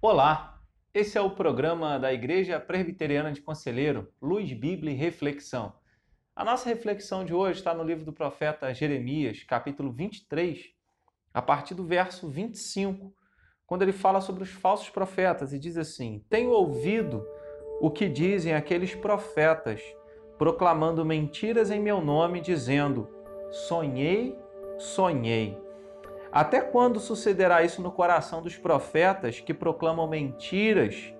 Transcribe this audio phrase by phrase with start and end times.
[0.00, 0.58] Olá,
[0.94, 5.74] esse é o programa da Igreja Presbiteriana de Conselheiro, Luz, Bíblia e Reflexão.
[6.34, 10.72] A nossa reflexão de hoje está no livro do profeta Jeremias, capítulo 23,
[11.32, 13.12] a partir do verso 25,
[13.66, 17.24] quando ele fala sobre os falsos profetas e diz assim: Tenho ouvido
[17.80, 19.82] o que dizem aqueles profetas,
[20.36, 23.08] proclamando mentiras em meu nome, dizendo:
[23.50, 24.38] Sonhei,
[24.78, 25.56] sonhei.
[26.32, 31.14] Até quando sucederá isso no coração dos profetas que proclamam mentiras,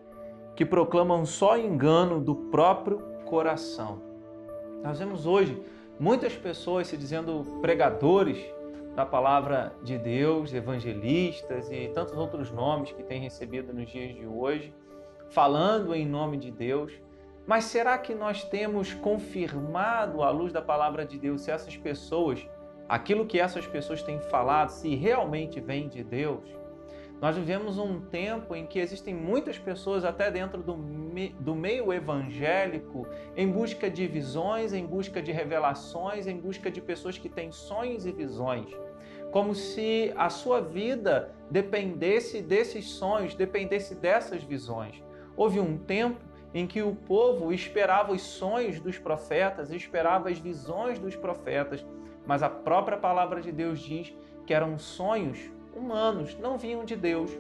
[0.55, 4.03] que proclamam só engano do próprio coração?
[4.83, 5.61] Nós vemos hoje
[5.99, 8.39] muitas pessoas se dizendo pregadores
[8.99, 14.27] da palavra de Deus, evangelistas e tantos outros nomes que têm recebido nos dias de
[14.27, 14.75] hoje,
[15.31, 16.93] falando em nome de Deus.
[17.47, 22.45] Mas será que nós temos confirmado à luz da palavra de Deus se essas pessoas
[22.89, 26.43] aquilo que essas pessoas têm falado, se realmente vem de Deus,
[27.21, 31.93] nós vivemos um tempo em que existem muitas pessoas, até dentro do, me, do meio
[31.93, 37.51] evangélico, em busca de visões, em busca de revelações, em busca de pessoas que têm
[37.51, 38.69] sonhos e visões.
[39.33, 45.03] Como se a sua vida dependesse desses sonhos, dependesse dessas visões.
[45.37, 46.21] Houve um tempo
[46.55, 51.85] em que o povo esperava os sonhos dos profetas, esperava as visões dos profetas,
[52.25, 54.15] mas a própria palavra de Deus diz
[54.47, 57.31] que eram sonhos humanos, não vinham de Deus.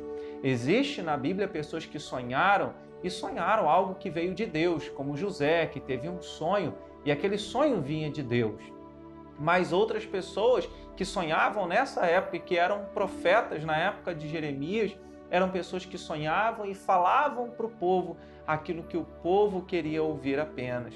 [0.42, 2.72] Existe na Bíblia pessoas que sonharam
[3.02, 7.38] e sonharam algo que veio de Deus, como José, que teve um sonho e aquele
[7.38, 8.60] sonho vinha de Deus.
[9.38, 14.96] Mas outras pessoas que sonhavam nessa época e que eram profetas na época de Jeremias,
[15.30, 20.40] eram pessoas que sonhavam e falavam para o povo aquilo que o povo queria ouvir
[20.40, 20.94] apenas.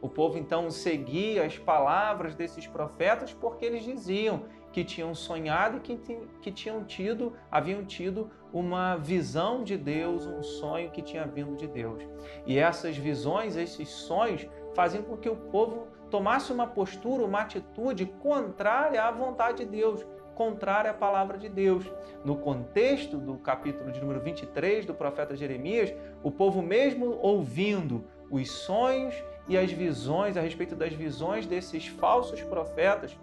[0.00, 5.80] O povo então seguia as palavras desses profetas porque eles diziam que tinham sonhado e
[5.80, 11.56] que, que tinham tido, haviam tido uma visão de Deus, um sonho que tinha vindo
[11.56, 12.02] de Deus.
[12.46, 18.06] E essas visões, esses sonhos, faziam com que o povo tomasse uma postura, uma atitude
[18.20, 20.04] contrária à vontade de Deus,
[20.34, 21.84] contrária à palavra de Deus.
[22.24, 25.92] No contexto do capítulo de número 23 do profeta Jeremias,
[26.22, 29.14] o povo mesmo ouvindo os sonhos
[29.48, 33.16] e as visões, a respeito das visões desses falsos profetas,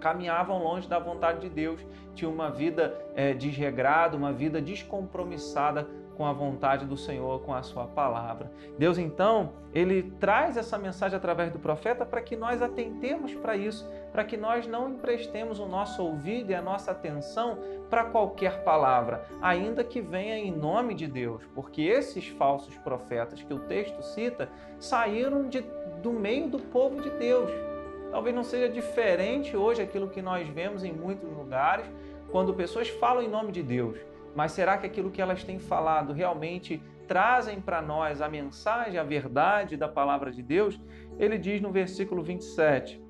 [0.00, 1.80] caminhavam longe da vontade de Deus,
[2.14, 5.86] tinham uma vida é, desregrada, uma vida descompromissada
[6.20, 8.52] com a vontade do Senhor, com a sua palavra.
[8.78, 13.90] Deus então, ele traz essa mensagem através do profeta para que nós atentemos para isso,
[14.12, 17.56] para que nós não emprestemos o nosso ouvido e a nossa atenção
[17.88, 23.54] para qualquer palavra, ainda que venha em nome de Deus, porque esses falsos profetas que
[23.54, 25.64] o texto cita saíram de,
[26.02, 27.69] do meio do povo de Deus.
[28.10, 31.86] Talvez não seja diferente hoje aquilo que nós vemos em muitos lugares,
[32.30, 33.98] quando pessoas falam em nome de Deus
[34.34, 39.02] mas será que aquilo que elas têm falado realmente trazem para nós a mensagem, a
[39.02, 40.80] verdade da palavra de Deus?
[41.18, 43.02] Ele diz no versículo 27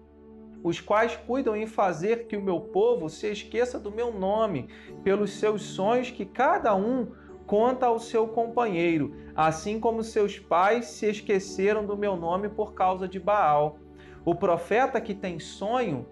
[0.62, 4.68] os quais cuidam em fazer que o meu povo se esqueça do meu nome,
[5.02, 7.12] pelos seus sonhos que cada um
[7.46, 13.08] conta ao seu companheiro, assim como seus pais se esqueceram do meu nome por causa
[13.08, 13.78] de Baal.
[14.24, 16.06] O profeta que tem sonho,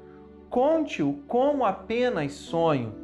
[0.48, 2.94] conte-o como apenas sonho.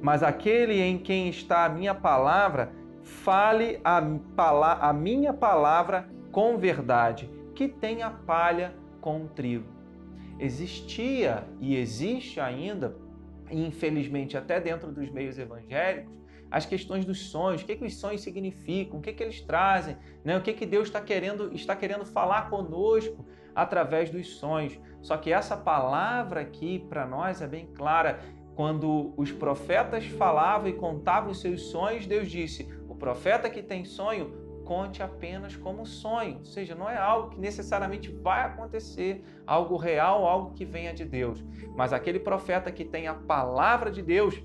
[0.00, 2.72] Mas aquele em quem está a minha palavra,
[3.02, 3.98] fale a,
[4.80, 9.66] a minha palavra com verdade, que tenha palha com trigo.
[10.38, 12.96] Existia e existe ainda,
[13.50, 16.12] infelizmente até dentro dos meios evangélicos,
[16.50, 19.96] as questões dos sonhos, o que, que os sonhos significam, o que, que eles trazem,
[20.24, 20.36] né?
[20.36, 24.78] o que, que Deus está querendo, está querendo falar conosco através dos sonhos.
[25.00, 28.20] Só que essa palavra aqui para nós é bem clara
[28.54, 33.84] quando os profetas falavam e contavam os seus sonhos, Deus disse: o profeta que tem
[33.84, 36.38] sonho, conte apenas como sonho.
[36.38, 41.04] Ou seja, não é algo que necessariamente vai acontecer, algo real, algo que venha de
[41.04, 41.44] Deus.
[41.76, 44.42] Mas aquele profeta que tem a palavra de Deus,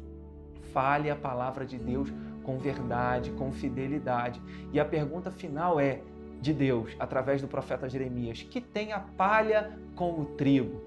[0.73, 2.11] fale a palavra de Deus
[2.43, 4.41] com verdade, com fidelidade.
[4.73, 6.01] E a pergunta final é:
[6.39, 10.81] de Deus, através do profeta Jeremias, que tem a palha com o trigo.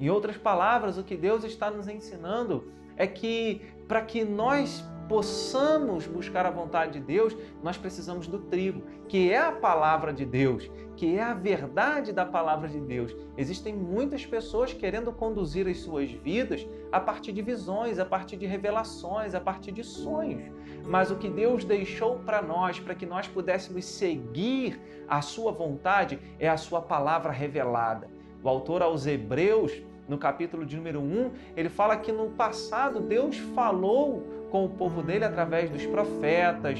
[0.00, 2.64] Em outras palavras, o que Deus está nos ensinando
[2.96, 8.82] é que para que nós possamos buscar a vontade de Deus, nós precisamos do trigo,
[9.08, 13.14] que é a palavra de Deus, que é a verdade da palavra de Deus.
[13.36, 18.46] Existem muitas pessoas querendo conduzir as suas vidas a partir de visões, a partir de
[18.46, 20.44] revelações, a partir de sonhos.
[20.84, 26.18] Mas o que Deus deixou para nós, para que nós pudéssemos seguir a sua vontade,
[26.38, 28.08] é a sua palavra revelada.
[28.42, 33.38] O autor aos Hebreus, no capítulo de número 1, ele fala que no passado Deus
[33.54, 36.78] falou com o povo dele através dos profetas,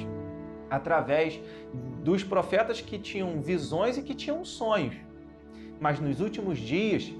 [0.70, 1.40] através
[2.04, 4.94] dos profetas que tinham visões e que tinham sonhos.
[5.80, 7.12] Mas nos últimos dias,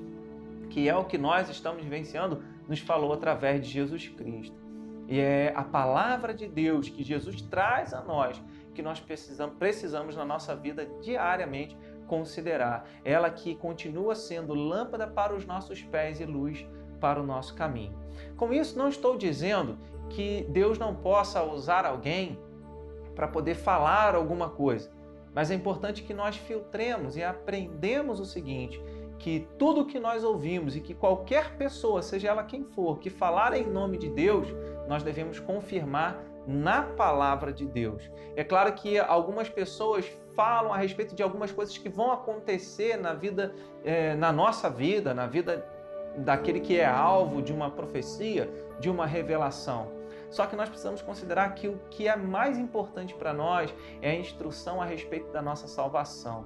[0.70, 4.56] que é o que nós estamos vivenciando, nos falou através de Jesus Cristo.
[5.08, 8.40] E é a palavra de Deus que Jesus traz a nós
[8.72, 11.76] que nós precisamos, precisamos na nossa vida diariamente
[12.06, 12.88] considerar.
[13.04, 16.64] Ela que continua sendo lâmpada para os nossos pés e luz
[17.04, 17.92] para o nosso caminho.
[18.34, 19.76] Com isso, não estou dizendo
[20.08, 22.38] que Deus não possa usar alguém
[23.14, 24.90] para poder falar alguma coisa,
[25.34, 28.82] mas é importante que nós filtremos e aprendemos o seguinte:
[29.18, 33.54] que tudo que nós ouvimos e que qualquer pessoa, seja ela quem for, que falar
[33.54, 34.48] em nome de Deus,
[34.88, 38.10] nós devemos confirmar na palavra de Deus.
[38.34, 43.12] É claro que algumas pessoas falam a respeito de algumas coisas que vão acontecer na
[43.12, 43.54] vida,
[43.84, 45.73] é, na nossa vida, na vida
[46.18, 49.92] daquele que é alvo de uma profecia, de uma revelação.
[50.30, 53.72] Só que nós precisamos considerar que o que é mais importante para nós
[54.02, 56.44] é a instrução a respeito da nossa salvação.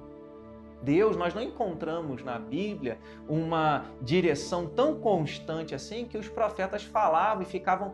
[0.81, 7.43] Deus, nós não encontramos na Bíblia uma direção tão constante assim que os profetas falavam
[7.43, 7.93] e ficavam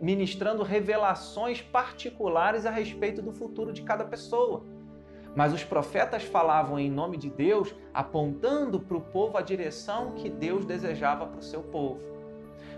[0.00, 4.64] ministrando revelações particulares a respeito do futuro de cada pessoa.
[5.34, 10.30] Mas os profetas falavam em nome de Deus, apontando para o povo a direção que
[10.30, 12.00] Deus desejava para o seu povo.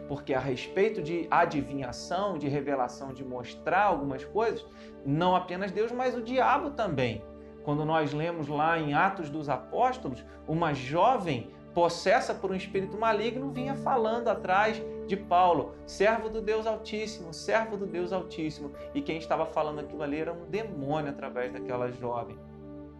[0.08, 4.64] Porque a respeito de adivinhação, de revelação, de mostrar algumas coisas,
[5.04, 7.22] não apenas Deus, mas o diabo também.
[7.64, 13.50] Quando nós lemos lá em Atos dos Apóstolos, uma jovem possessa por um espírito maligno,
[13.50, 18.72] vinha falando atrás de Paulo, servo do Deus Altíssimo, servo do Deus Altíssimo.
[18.94, 22.36] E quem estava falando aquilo ali era um demônio através daquela jovem.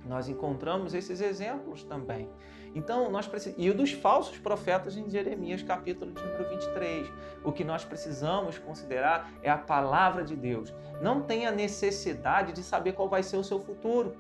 [0.05, 2.29] Nós encontramos esses exemplos também.
[2.75, 3.65] Então, nós precisamos.
[3.65, 7.11] E o dos falsos profetas em Jeremias, capítulo de número 23.
[7.43, 10.73] O que nós precisamos considerar é a palavra de Deus.
[11.01, 14.15] Não tenha necessidade de saber qual vai ser o seu futuro.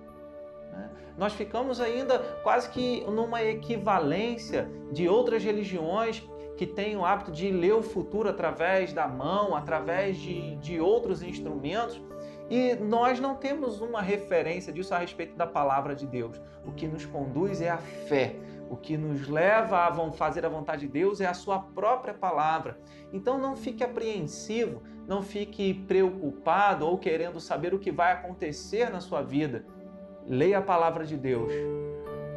[0.72, 0.90] Né?
[1.16, 6.26] Nós ficamos ainda quase que numa equivalência de outras religiões
[6.56, 11.22] que têm o hábito de ler o futuro através da mão, através de, de outros
[11.22, 12.00] instrumentos.
[12.48, 16.40] E nós não temos uma referência disso a respeito da palavra de Deus.
[16.64, 18.36] O que nos conduz é a fé.
[18.70, 22.78] O que nos leva a fazer a vontade de Deus é a sua própria palavra.
[23.12, 29.00] Então não fique apreensivo, não fique preocupado ou querendo saber o que vai acontecer na
[29.00, 29.64] sua vida
[30.28, 31.52] leia a palavra de Deus.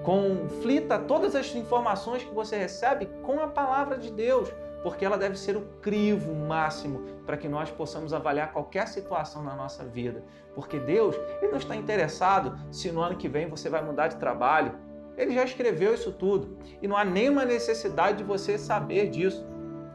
[0.09, 4.51] Conflita todas as informações que você recebe com a palavra de Deus,
[4.81, 9.55] porque ela deve ser o crivo máximo para que nós possamos avaliar qualquer situação na
[9.55, 10.23] nossa vida.
[10.55, 14.15] Porque Deus, ele não está interessado se no ano que vem você vai mudar de
[14.15, 14.73] trabalho.
[15.15, 19.45] Ele já escreveu isso tudo e não há nenhuma necessidade de você saber disso.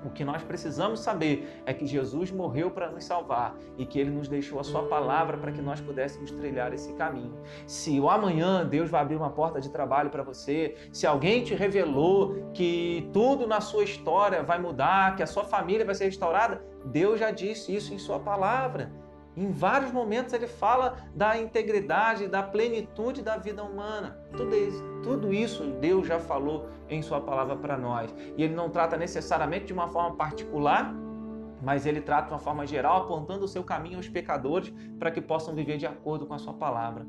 [0.05, 4.11] O que nós precisamos saber é que Jesus morreu para nos salvar e que ele
[4.11, 7.35] nos deixou a sua palavra para que nós pudéssemos trilhar esse caminho.
[7.67, 11.55] Se o amanhã Deus vai abrir uma porta de trabalho para você, se alguém te
[11.55, 16.63] revelou que tudo na sua história vai mudar, que a sua família vai ser restaurada,
[16.85, 18.93] Deus já disse isso em sua palavra.
[19.37, 24.17] Em vários momentos ele fala da integridade, da plenitude da vida humana.
[24.37, 28.15] Tudo isso, tudo isso Deus já falou em Sua palavra para nós.
[28.37, 30.95] E ele não trata necessariamente de uma forma particular,
[31.61, 35.21] mas ele trata de uma forma geral, apontando o seu caminho aos pecadores para que
[35.21, 37.05] possam viver de acordo com a Sua palavra.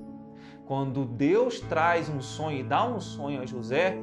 [0.65, 3.97] Quando Deus traz um sonho e dá um sonho a José,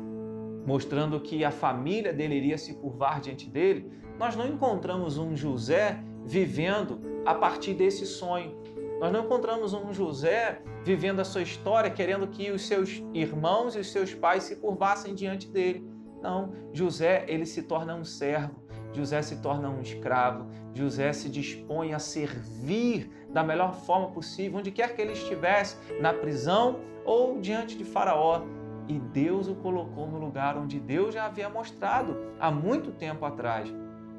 [0.64, 5.98] mostrando que a família dele iria se curvar diante dele, nós não encontramos um José
[6.24, 8.56] vivendo a partir desse sonho.
[9.00, 13.80] Nós não encontramos um José vivendo a sua história querendo que os seus irmãos e
[13.80, 15.84] os seus pais se curvassem diante dele.
[16.20, 18.62] Não, José ele se torna um servo,
[18.92, 24.70] José se torna um escravo, José se dispõe a servir da melhor forma possível, onde
[24.70, 28.42] quer que ele estivesse, na prisão ou diante de Faraó.
[28.86, 33.72] E Deus o colocou no lugar onde Deus já havia mostrado há muito tempo atrás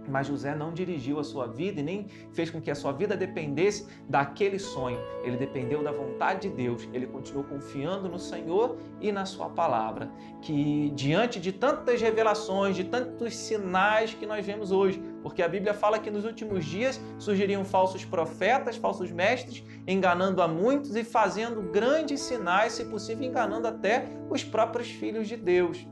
[0.08, 3.16] Mas José não dirigiu a sua vida e nem fez com que a sua vida
[3.16, 5.00] dependesse daquele sonho.
[5.24, 6.88] Ele dependeu da vontade de Deus.
[6.94, 10.12] Ele continuou confiando no Senhor e na sua palavra.
[10.42, 15.74] Que diante de tantas revelações, de tantos sinais que nós vemos hoje, porque a Bíblia
[15.74, 21.62] fala que nos últimos dias surgiriam falsos profetas, falsos mestres, enganando a muitos e fazendo
[21.62, 25.88] grandes sinais, se possível, enganando até os próprios filhos de Deus.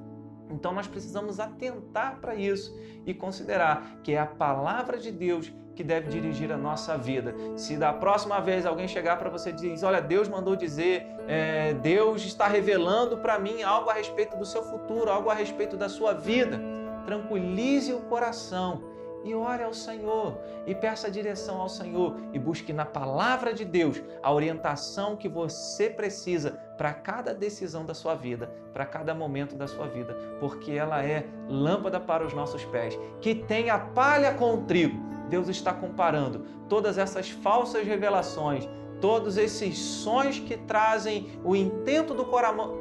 [0.51, 5.83] Então nós precisamos atentar para isso e considerar que é a palavra de Deus que
[5.83, 7.33] deve dirigir a nossa vida.
[7.55, 11.73] Se da próxima vez alguém chegar para você e diz, olha, Deus mandou dizer, é,
[11.75, 15.87] Deus está revelando para mim algo a respeito do seu futuro, algo a respeito da
[15.87, 16.59] sua vida,
[17.05, 18.90] tranquilize o coração
[19.23, 24.01] e ore ao Senhor e peça direção ao Senhor e busque na palavra de Deus
[24.21, 29.67] a orientação que você precisa para cada decisão da sua vida, para cada momento da
[29.67, 34.55] sua vida, porque ela é lâmpada para os nossos pés, que tem a palha com
[34.55, 34.97] o trigo.
[35.29, 38.67] Deus está comparando todas essas falsas revelações,
[38.99, 42.25] todos esses sonhos que trazem o intento do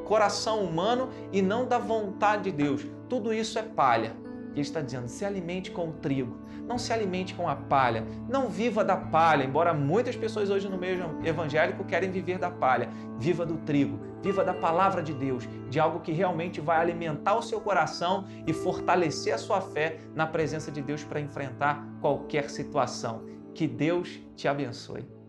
[0.05, 2.87] coração humano e não da vontade de Deus.
[3.09, 4.17] Tudo isso é palha
[4.53, 8.49] ele está dizendo: se alimente com o trigo, não se alimente com a palha, não
[8.49, 12.89] viva da palha, embora muitas pessoas hoje no meio evangélico querem viver da palha.
[13.19, 17.43] Viva do trigo, viva da palavra de Deus, de algo que realmente vai alimentar o
[17.43, 23.25] seu coração e fortalecer a sua fé na presença de Deus para enfrentar qualquer situação.
[23.55, 25.20] Que Deus te abençoe.